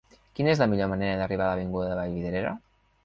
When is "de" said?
1.93-1.99